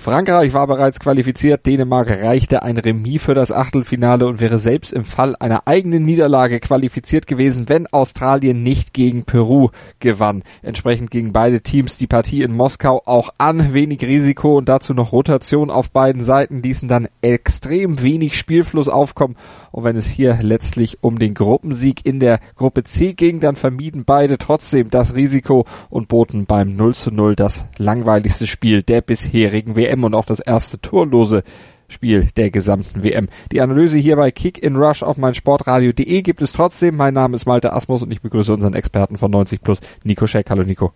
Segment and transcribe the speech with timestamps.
[0.00, 5.04] Frankreich war bereits qualifiziert, Dänemark reichte ein Remis für das Achtelfinale und wäre selbst im
[5.04, 10.44] Fall einer eigenen Niederlage qualifiziert gewesen, wenn Australien nicht gegen Peru gewann.
[10.62, 15.10] Entsprechend gegen beide Teams die Partie in Moskau auch an, wenig Risiko und dazu noch
[15.10, 19.34] Rotation auf beiden Seiten ließen dann extrem wenig Spielfluss aufkommen.
[19.72, 24.04] Und wenn es hier letztlich um den Gruppensieg in der Gruppe C ging, dann vermieden
[24.06, 29.74] beide trotzdem das Risiko und boten beim 0 zu 0 das langweiligste Spiel der bisherigen
[29.74, 31.42] WM WM und auch das erste torlose
[31.88, 33.28] Spiel der gesamten WM.
[33.50, 36.96] Die Analyse hier bei Kick in Rush auf mein Sportradio.de gibt es trotzdem.
[36.96, 40.50] Mein Name ist Malte Asmus und ich begrüße unseren Experten von 90 Plus, Nico Scheck.
[40.50, 40.92] Hallo Nico.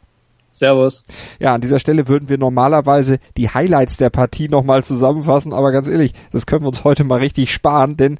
[0.50, 1.02] Servus.
[1.38, 5.88] Ja, an dieser Stelle würden wir normalerweise die Highlights der Partie nochmal zusammenfassen, aber ganz
[5.88, 8.18] ehrlich, das können wir uns heute mal richtig sparen, denn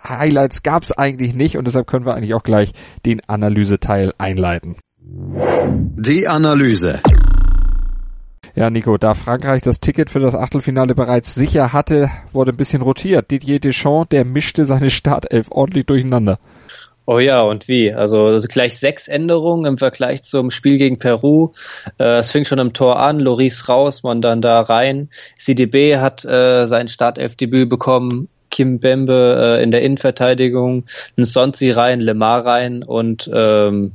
[0.00, 4.76] Highlights gab es eigentlich nicht und deshalb können wir eigentlich auch gleich den Analyseteil einleiten.
[5.00, 7.00] Die Analyse.
[8.54, 12.82] Ja, Nico, da Frankreich das Ticket für das Achtelfinale bereits sicher hatte, wurde ein bisschen
[12.82, 13.30] rotiert.
[13.30, 16.38] Didier Deschamps, der mischte seine Startelf ordentlich durcheinander.
[17.10, 17.94] Oh ja, und wie?
[17.94, 21.52] Also gleich sechs Änderungen im Vergleich zum Spiel gegen Peru.
[21.98, 25.08] Äh, es fing schon im Tor an, Loris raus, man dann da rein.
[25.38, 30.84] CDB hat äh, sein Startelfdebüt bekommen, Kim Bembe äh, in der Innenverteidigung,
[31.16, 33.92] Nsonsi rein, Lemar rein und ähm,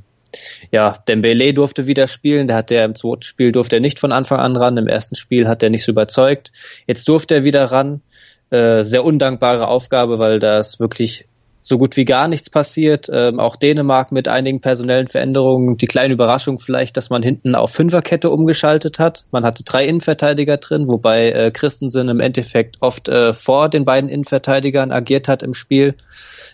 [0.72, 4.12] ja, Dembele durfte wieder spielen, der hat der im zweiten Spiel durfte er nicht von
[4.12, 6.52] Anfang an ran, im ersten Spiel hat er nicht so überzeugt.
[6.88, 8.02] Jetzt durfte er wieder ran.
[8.50, 11.26] Äh, sehr undankbare Aufgabe, weil da ist wirklich
[11.64, 13.10] so gut wie gar nichts passiert.
[13.12, 15.78] Ähm, auch Dänemark mit einigen personellen Veränderungen.
[15.78, 19.24] Die kleine Überraschung vielleicht, dass man hinten auf Fünferkette umgeschaltet hat.
[19.32, 24.10] Man hatte drei Innenverteidiger drin, wobei äh, Christensen im Endeffekt oft äh, vor den beiden
[24.10, 25.96] Innenverteidigern agiert hat im Spiel.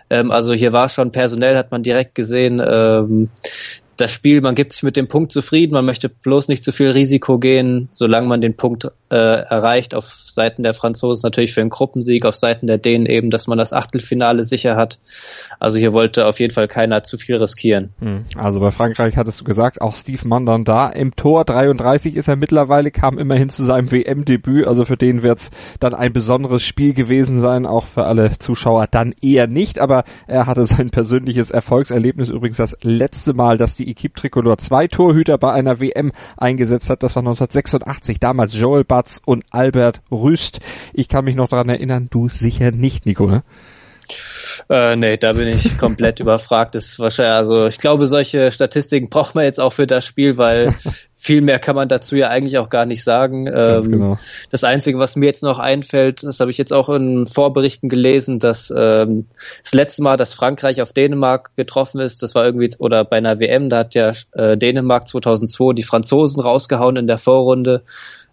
[0.09, 3.29] Ähm, also hier war schon personell, hat man direkt gesehen, ähm,
[3.97, 6.89] das Spiel, man gibt sich mit dem Punkt zufrieden, man möchte bloß nicht zu viel
[6.89, 9.96] Risiko gehen, solange man den Punkt äh, erreicht.
[9.96, 10.06] Auf
[10.40, 13.74] Seiten der Franzosen natürlich für einen Gruppensieg, auf Seiten der Dänen eben, dass man das
[13.74, 15.00] Achtelfinale sicher hat.
[15.59, 17.90] Also hier wollte auf jeden Fall keiner zu viel riskieren.
[18.00, 18.25] Hm.
[18.38, 22.36] Also bei Frankreich hattest du gesagt, auch Steve Mandan da im Tor 33 ist er
[22.36, 24.68] mittlerweile, kam immerhin zu seinem WM-Debüt.
[24.68, 29.14] Also für den wird's dann ein besonderes Spiel gewesen sein, auch für alle Zuschauer dann
[29.22, 29.80] eher nicht.
[29.80, 34.88] Aber er hatte sein persönliches Erfolgserlebnis übrigens das letzte Mal, dass die Equipe Tricolor zwei
[34.88, 37.03] Torhüter bei einer WM eingesetzt hat.
[37.03, 38.20] Das war 1986.
[38.20, 40.59] Damals Joel Batz und Albert Rüst.
[40.93, 43.43] Ich kann mich noch daran erinnern, du sicher nicht, Nico, ne?
[44.69, 46.75] Äh, nee, da bin ich komplett überfragt.
[46.75, 50.37] Das ist wahrscheinlich, also ich glaube, solche Statistiken braucht man jetzt auch für das Spiel,
[50.37, 50.75] weil
[51.15, 53.47] viel mehr kann man dazu ja eigentlich auch gar nicht sagen.
[53.47, 54.19] Ähm, genau.
[54.49, 58.39] Das Einzige, was mir jetzt noch einfällt, das habe ich jetzt auch in Vorberichten gelesen,
[58.39, 59.27] dass ähm,
[59.63, 63.39] das letzte Mal, dass Frankreich auf Dänemark getroffen ist, das war irgendwie, oder bei einer
[63.39, 67.83] WM, da hat ja äh, Dänemark 2002 die Franzosen rausgehauen in der Vorrunde.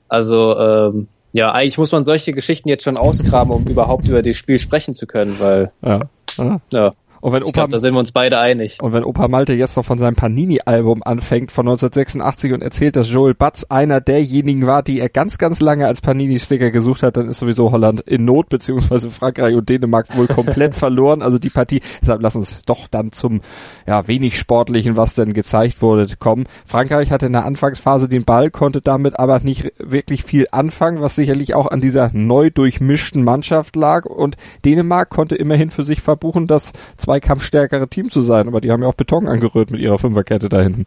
[0.09, 4.37] Also ähm, ja, eigentlich muss man solche Geschichten jetzt schon ausgraben, um überhaupt über das
[4.37, 6.01] Spiel sprechen zu können, weil ja,
[6.39, 6.61] ja.
[6.71, 6.93] ja.
[7.27, 8.79] Und wenn Opa, glaub, da sind wir uns beide einig.
[8.81, 13.11] Und wenn Opa Malte jetzt noch von seinem Panini-Album anfängt von 1986 und erzählt, dass
[13.11, 17.27] Joel Batz einer derjenigen war, die er ganz, ganz lange als Panini-Sticker gesucht hat, dann
[17.27, 21.21] ist sowieso Holland in Not, beziehungsweise Frankreich und Dänemark wohl komplett verloren.
[21.21, 23.41] Also die Partie, deshalb lass uns doch dann zum
[23.89, 26.45] ja wenig sportlichen, was denn gezeigt wurde, kommen.
[26.65, 31.17] Frankreich hatte in der Anfangsphase den Ball, konnte damit aber nicht wirklich viel anfangen, was
[31.17, 34.05] sicherlich auch an dieser neu durchmischten Mannschaft lag.
[34.05, 38.71] Und Dänemark konnte immerhin für sich verbuchen, dass zwei zweikampfstärkere Team zu sein, aber die
[38.71, 40.87] haben ja auch Beton angerührt mit ihrer Fünferkette da hinten.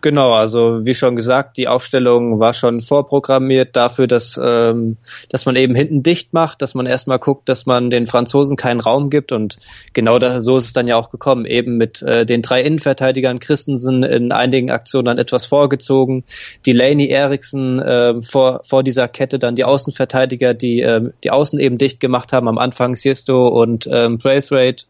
[0.00, 4.96] Genau, also wie schon gesagt, die Aufstellung war schon vorprogrammiert dafür, dass, ähm,
[5.28, 8.78] dass man eben hinten dicht macht, dass man erstmal guckt, dass man den Franzosen keinen
[8.78, 9.58] Raum gibt und
[9.94, 13.40] genau da, so ist es dann ja auch gekommen, eben mit äh, den drei Innenverteidigern
[13.40, 16.22] Christensen in einigen Aktionen dann etwas vorgezogen,
[16.64, 21.76] Delaney, Eriksen äh, vor, vor dieser Kette, dann die Außenverteidiger, die äh, die Außen eben
[21.76, 24.84] dicht gemacht haben, am Anfang Siesto und ähm, Braithwaite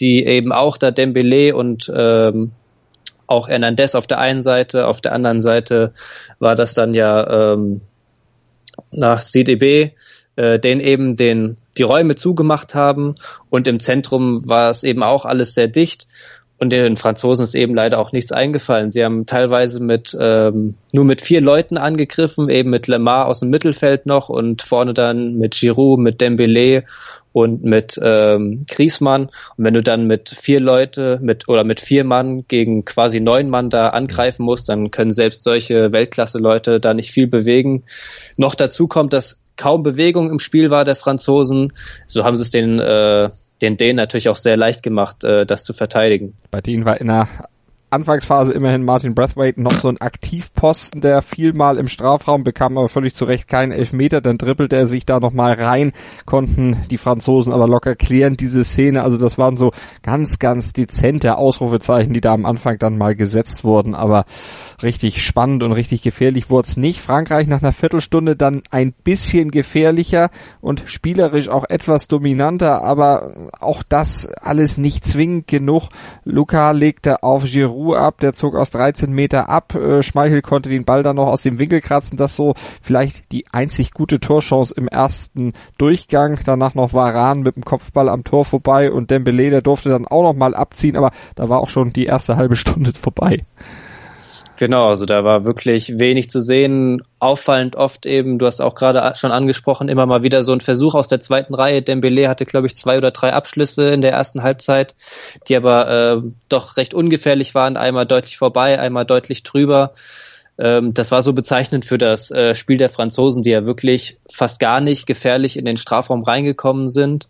[0.00, 2.52] die eben auch da Dembele und ähm,
[3.26, 5.92] auch Hernandez auf der einen Seite, auf der anderen Seite
[6.38, 7.82] war das dann ja ähm,
[8.90, 9.92] nach CDB,
[10.36, 13.14] äh, den eben den die Räume zugemacht haben
[13.50, 16.06] und im Zentrum war es eben auch alles sehr dicht
[16.58, 18.90] und den Franzosen ist eben leider auch nichts eingefallen.
[18.90, 23.50] Sie haben teilweise mit ähm, nur mit vier Leuten angegriffen, eben mit Lemar aus dem
[23.50, 26.84] Mittelfeld noch und vorne dann mit Giroud, mit Dembele
[27.32, 29.26] und mit ähm, Griesmann.
[29.56, 33.48] Und wenn du dann mit vier Leute mit oder mit vier Mann gegen quasi neun
[33.50, 37.84] Mann da angreifen musst, dann können selbst solche Weltklasse-Leute da nicht viel bewegen.
[38.36, 41.72] Noch dazu kommt, dass kaum Bewegung im Spiel war der Franzosen.
[42.06, 45.64] So haben sie es den äh, den denen natürlich auch sehr leicht gemacht, äh, das
[45.64, 46.34] zu verteidigen.
[46.50, 47.28] Bei denen war in der
[47.90, 53.14] Anfangsphase immerhin Martin Brathwaite noch so ein Aktivposten, der vielmal im Strafraum bekam, aber völlig
[53.14, 54.20] zu Recht keinen Elfmeter.
[54.20, 55.92] Dann trippelte er sich da nochmal rein,
[56.26, 59.02] konnten die Franzosen aber locker klären, diese Szene.
[59.02, 63.64] Also das waren so ganz, ganz dezente Ausrufezeichen, die da am Anfang dann mal gesetzt
[63.64, 63.94] wurden.
[63.94, 64.26] Aber
[64.82, 67.00] richtig spannend und richtig gefährlich wurde es nicht.
[67.00, 70.28] Frankreich nach einer Viertelstunde dann ein bisschen gefährlicher
[70.60, 75.88] und spielerisch auch etwas dominanter, aber auch das alles nicht zwingend genug.
[76.24, 79.74] Luca legte auf Giroud Giroud ab, der zog aus 13 Meter ab.
[79.74, 82.16] Äh, Schmeichel konnte den Ball dann noch aus dem Winkel kratzen.
[82.16, 86.38] Das so vielleicht die einzig gute Torchance im ersten Durchgang.
[86.44, 90.22] Danach noch Varan mit dem Kopfball am Tor vorbei und Dembele, der durfte dann auch
[90.22, 93.44] noch mal abziehen, aber da war auch schon die erste halbe Stunde vorbei.
[94.58, 97.00] Genau, also da war wirklich wenig zu sehen.
[97.20, 100.96] Auffallend oft eben, du hast auch gerade schon angesprochen, immer mal wieder so ein Versuch
[100.96, 101.80] aus der zweiten Reihe.
[101.80, 104.96] Dembele hatte, glaube ich, zwei oder drei Abschlüsse in der ersten Halbzeit,
[105.46, 107.76] die aber äh, doch recht ungefährlich waren.
[107.76, 109.92] Einmal deutlich vorbei, einmal deutlich drüber.
[110.58, 114.58] Ähm, das war so bezeichnend für das äh, Spiel der Franzosen, die ja wirklich fast
[114.58, 117.28] gar nicht gefährlich in den Strafraum reingekommen sind.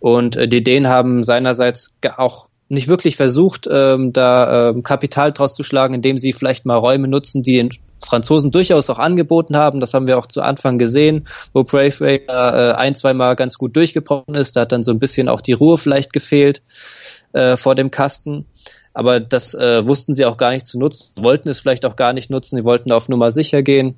[0.00, 5.54] Und äh, die Dänen haben seinerseits auch nicht wirklich versucht, ähm, da ähm, Kapital draus
[5.54, 7.70] zu schlagen, indem sie vielleicht mal Räume nutzen, die den
[8.04, 9.80] Franzosen durchaus auch angeboten haben.
[9.80, 13.76] Das haben wir auch zu Anfang gesehen, wo Braithwaite äh, ein, zwei Mal ganz gut
[13.76, 14.56] durchgebrochen ist.
[14.56, 16.62] Da hat dann so ein bisschen auch die Ruhe vielleicht gefehlt
[17.32, 18.46] äh, vor dem Kasten.
[18.92, 22.12] Aber das äh, wussten sie auch gar nicht zu nutzen, wollten es vielleicht auch gar
[22.12, 22.56] nicht nutzen.
[22.56, 23.96] Sie wollten auf Nummer sicher gehen.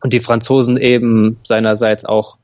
[0.00, 2.38] Und die Franzosen eben seinerseits auch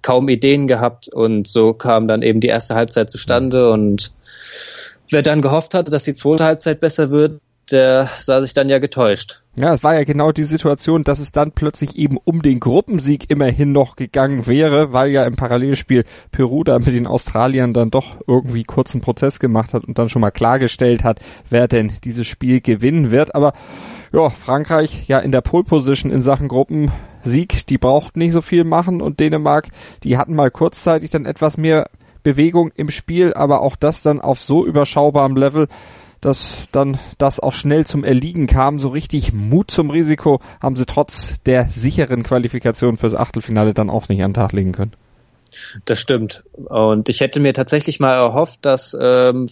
[0.00, 1.08] kaum Ideen gehabt.
[1.08, 4.12] Und so kam dann eben die erste Halbzeit zustande und
[5.10, 8.78] wer dann gehofft hatte, dass die zweite Halbzeit besser wird, der sah sich dann ja
[8.78, 9.40] getäuscht.
[9.56, 13.30] Ja, es war ja genau die Situation, dass es dann plötzlich eben um den Gruppensieg
[13.30, 18.16] immerhin noch gegangen wäre, weil ja im Parallelspiel Peru da mit den Australiern dann doch
[18.26, 22.60] irgendwie kurzen Prozess gemacht hat und dann schon mal klargestellt hat, wer denn dieses Spiel
[22.60, 23.34] gewinnen wird.
[23.34, 23.54] Aber
[24.12, 28.64] ja, Frankreich ja in der Pole Position in Sachen Gruppensieg, die braucht nicht so viel
[28.64, 29.68] machen und Dänemark,
[30.04, 31.88] die hatten mal kurzzeitig dann etwas mehr
[32.26, 35.68] Bewegung im Spiel, aber auch das dann auf so überschaubarem Level,
[36.20, 38.80] dass dann das auch schnell zum Erliegen kam.
[38.80, 44.08] So richtig Mut zum Risiko haben sie trotz der sicheren Qualifikation fürs Achtelfinale dann auch
[44.08, 44.92] nicht an den Tag legen können.
[45.84, 46.42] Das stimmt.
[46.52, 49.48] Und ich hätte mir tatsächlich mal erhofft, dass ähm,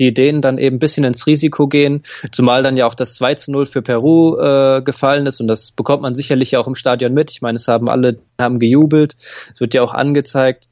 [0.00, 2.02] die Ideen dann eben ein bisschen ins Risiko gehen,
[2.32, 5.70] zumal dann ja auch das 2 zu 0 für Peru äh, gefallen ist und das
[5.70, 7.30] bekommt man sicherlich auch im Stadion mit.
[7.30, 9.14] Ich meine, es haben alle haben gejubelt,
[9.54, 10.66] es wird ja auch angezeigt.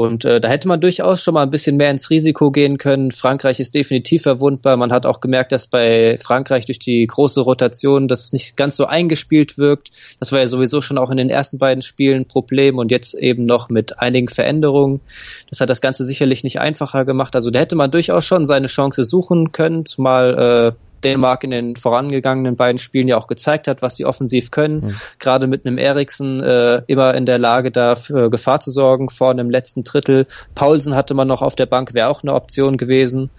[0.00, 3.12] Und äh, da hätte man durchaus schon mal ein bisschen mehr ins Risiko gehen können.
[3.12, 4.76] Frankreich ist definitiv verwundbar.
[4.76, 8.86] Man hat auch gemerkt, dass bei Frankreich durch die große Rotation das nicht ganz so
[8.86, 9.90] eingespielt wirkt.
[10.18, 13.14] Das war ja sowieso schon auch in den ersten beiden Spielen ein Problem und jetzt
[13.14, 15.00] eben noch mit einigen Veränderungen.
[15.48, 17.34] Das hat das Ganze sicherlich nicht einfacher gemacht.
[17.34, 21.76] Also da hätte man durchaus schon seine Chance suchen können, zumal äh, Dänemark in den
[21.76, 24.80] vorangegangenen beiden Spielen ja auch gezeigt hat, was sie offensiv können.
[24.80, 24.94] Mhm.
[25.18, 29.40] Gerade mit einem Eriksen äh, immer in der Lage, da für Gefahr zu sorgen, vorne
[29.40, 30.26] im letzten Drittel.
[30.54, 33.30] Paulsen hatte man noch auf der Bank, wäre auch eine Option gewesen.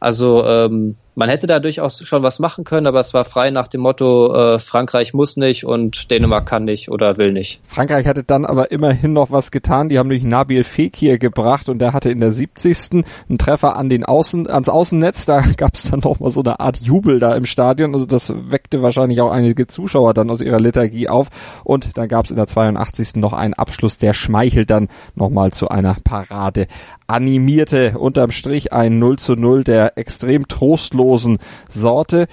[0.00, 3.68] Also ähm, man hätte da durchaus schon was machen können, aber es war frei nach
[3.68, 7.60] dem Motto, äh, Frankreich muss nicht und Dänemark kann nicht oder will nicht.
[7.64, 9.88] Frankreich hatte dann aber immerhin noch was getan.
[9.88, 13.04] Die haben nämlich Nabil Fekir gebracht und der hatte in der 70.
[13.28, 15.24] einen Treffer an den Außen, ans Außennetz.
[15.24, 17.94] Da gab es dann noch mal so eine Art Jubel da im Stadion.
[17.94, 21.28] Also das weckte wahrscheinlich auch einige Zuschauer dann aus ihrer Lethargie auf.
[21.64, 23.16] Und dann gab es in der 82.
[23.16, 26.66] noch einen Abschluss, der schmeichelt dann nochmal zu einer Parade
[27.06, 27.98] animierte.
[27.98, 32.26] Unterm Strich ein 0 zu 0 der extrem trostlos trostlosen Sorte.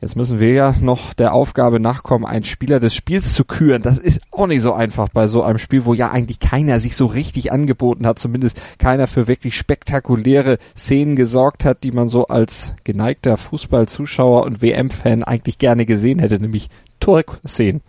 [0.00, 3.82] Jetzt müssen wir ja noch der Aufgabe nachkommen, einen Spieler des Spiels zu küren.
[3.82, 6.94] Das ist auch nicht so einfach bei so einem Spiel, wo ja eigentlich keiner sich
[6.94, 12.28] so richtig angeboten hat, zumindest keiner für wirklich spektakuläre Szenen gesorgt hat, die man so
[12.28, 16.68] als geneigter Fußballzuschauer und WM-Fan eigentlich gerne gesehen hätte, nämlich
[17.00, 17.80] Turk-Szenen.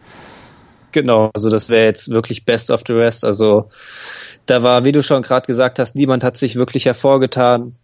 [0.92, 3.24] Genau, also das wäre jetzt wirklich best of the rest.
[3.24, 3.70] Also
[4.50, 7.76] da war, wie du schon gerade gesagt hast, niemand hat sich wirklich hervorgetan.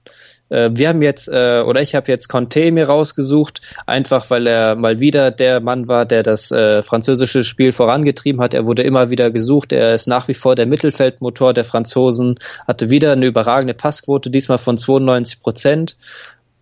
[0.50, 4.76] Äh, wir haben jetzt, äh, oder ich habe jetzt Conte mir rausgesucht, einfach weil er
[4.76, 8.54] mal wieder der Mann war, der das äh, französische Spiel vorangetrieben hat.
[8.54, 9.72] Er wurde immer wieder gesucht.
[9.72, 12.36] Er ist nach wie vor der Mittelfeldmotor der Franzosen,
[12.68, 15.96] hatte wieder eine überragende Passquote, diesmal von 92 Prozent.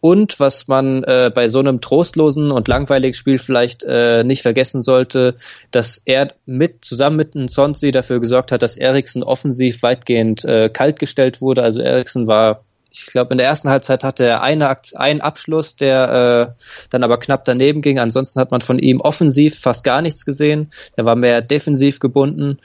[0.06, 4.82] Und was man äh, bei so einem trostlosen und langweiligen Spiel vielleicht äh, nicht vergessen
[4.82, 5.36] sollte,
[5.72, 11.40] dass er mit zusammen mit Nsonsi dafür gesorgt hat, dass Eriksen offensiv weitgehend äh, kaltgestellt
[11.40, 11.64] wurde.
[11.64, 16.58] Also Eriksen war Ich glaube, in der ersten Halbzeit hatte er eine, einen Abschluss, der
[16.60, 17.98] äh, dann aber knapp daneben ging.
[17.98, 20.74] Ansonsten hat man von ihm offensiv fast gar nichts gesehen.
[20.98, 22.60] Er war mehr defensiv gebunden.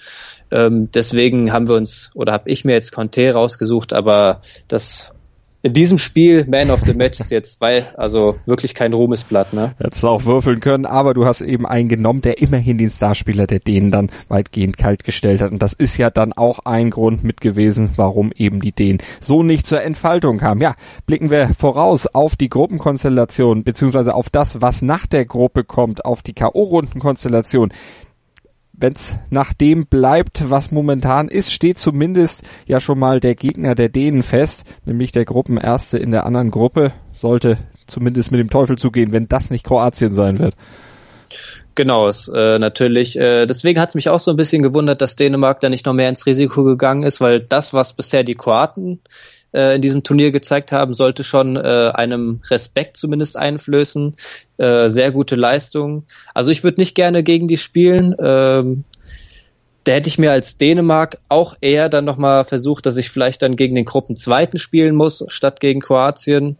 [0.51, 5.13] Ähm, deswegen haben wir uns oder habe ich mir jetzt Conte rausgesucht, aber das
[5.63, 9.75] in diesem Spiel Man of the Match ist jetzt, weil, also wirklich kein Ruhmesblatt, ne?
[9.79, 13.47] Hättest du auch würfeln können, aber du hast eben einen genommen, der immerhin den Starspieler
[13.49, 15.51] der Dänen dann weitgehend kalt gestellt hat.
[15.51, 19.43] Und das ist ja dann auch ein Grund mit gewesen, warum eben die Dänen so
[19.43, 20.61] nicht zur Entfaltung kamen.
[20.61, 26.05] Ja, blicken wir voraus auf die Gruppenkonstellation, beziehungsweise auf das, was nach der Gruppe kommt,
[26.05, 27.73] auf die K.O.-Rundenkonstellation
[28.81, 33.75] wenn es nach dem bleibt, was momentan ist, steht zumindest ja schon mal der Gegner
[33.75, 36.93] der Dänen fest, nämlich der Gruppenerste in der anderen Gruppe.
[37.13, 40.55] Sollte zumindest mit dem Teufel zugehen, wenn das nicht Kroatien sein wird.
[41.75, 43.17] Genau, es, äh, natürlich.
[43.19, 45.93] Äh, deswegen hat es mich auch so ein bisschen gewundert, dass Dänemark da nicht noch
[45.93, 49.01] mehr ins Risiko gegangen ist, weil das, was bisher die Kroaten
[49.53, 54.17] äh, in diesem Turnier gezeigt haben, sollte schon äh, einem Respekt zumindest einflößen.
[54.59, 56.05] Äh, sehr gute Leistung.
[56.35, 58.15] Also ich würde nicht gerne gegen die spielen.
[58.19, 58.85] Ähm,
[59.85, 63.57] da hätte ich mir als Dänemark auch eher dann nochmal versucht, dass ich vielleicht dann
[63.57, 66.59] gegen den Gruppenzweiten spielen muss, statt gegen Kroatien.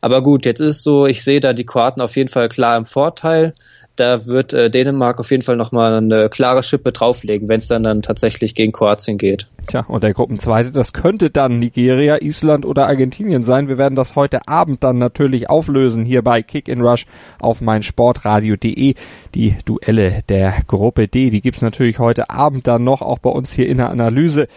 [0.00, 2.84] Aber gut, jetzt ist so, ich sehe da die Kroaten auf jeden Fall klar im
[2.84, 3.54] Vorteil
[3.96, 7.82] da wird äh, Dänemark auf jeden Fall nochmal eine klare Schippe drauflegen, wenn es dann,
[7.82, 9.48] dann tatsächlich gegen Kroatien geht.
[9.66, 13.68] Tja, und der Gruppenzweite, das könnte dann Nigeria, Island oder Argentinien sein.
[13.68, 17.06] Wir werden das heute Abend dann natürlich auflösen hier bei Kick in Rush
[17.38, 18.94] auf meinsportradio.de.
[19.34, 23.52] Die Duelle der Gruppe D, die gibt's natürlich heute Abend dann noch, auch bei uns
[23.52, 24.48] hier in der Analyse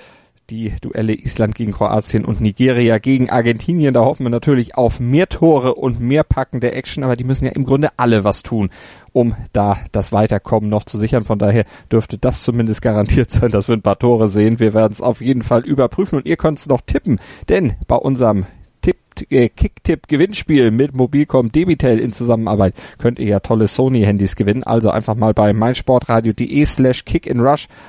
[0.49, 3.93] die Duelle Island gegen Kroatien und Nigeria gegen Argentinien.
[3.93, 7.51] Da hoffen wir natürlich auf mehr Tore und mehr packende Action, aber die müssen ja
[7.51, 8.69] im Grunde alle was tun,
[9.13, 11.23] um da das Weiterkommen noch zu sichern.
[11.23, 14.59] Von daher dürfte das zumindest garantiert sein, dass wir ein paar Tore sehen.
[14.59, 17.95] Wir werden es auf jeden Fall überprüfen und ihr könnt es noch tippen, denn bei
[17.95, 18.45] unserem
[19.29, 24.63] äh, Kicktipp Gewinnspiel mit Mobilcom Debitel in Zusammenarbeit könnt ihr ja tolle Sony Handys gewinnen.
[24.63, 27.33] Also einfach mal bei meinsportradio.de slash kick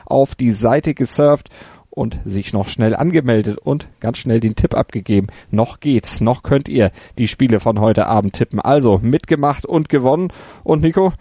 [0.06, 1.50] auf die Seite gesurft
[1.96, 5.28] und sich noch schnell angemeldet und ganz schnell den Tipp abgegeben.
[5.50, 8.60] Noch geht's, noch könnt ihr die Spiele von heute Abend tippen.
[8.60, 10.28] Also mitgemacht und gewonnen.
[10.62, 11.14] Und Nico,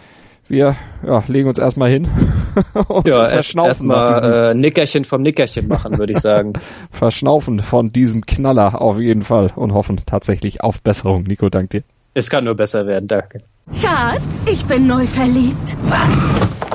[0.50, 0.76] wir
[1.08, 2.10] ja, legen uns erstmal hin
[2.90, 3.90] und ja, verschnaufen.
[3.90, 6.54] Erstmal äh, Nickerchen vom Nickerchen machen, würde ich sagen.
[6.92, 11.24] verschnaufen von diesem Knaller auf jeden Fall und hoffen tatsächlich auf Besserung.
[11.24, 11.84] Nico, dank dir.
[12.14, 13.44] Es kann nur besser werden, danke.
[13.72, 15.78] Schatz, ich bin neu verliebt.
[15.84, 16.75] Was?